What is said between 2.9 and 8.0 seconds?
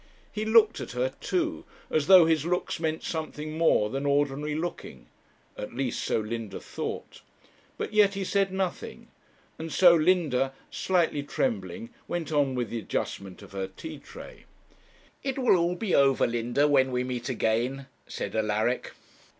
something more than ordinary looking; at least so Linda thought; but